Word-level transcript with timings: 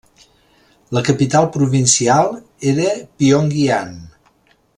La 0.97 1.03
capital 1.09 1.47
provincial 1.57 2.33
era 2.73 2.89
Pyongyang. 3.19 3.95